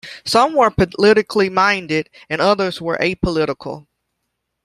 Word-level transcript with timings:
Some 0.25 0.55
were 0.55 0.71
politically 0.71 1.51
minded, 1.51 2.09
and 2.27 2.41
others 2.41 2.81
were 2.81 2.97
apolitical. 2.99 3.85